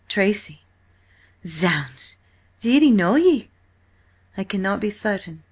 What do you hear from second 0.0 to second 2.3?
Tracy." "Zounds!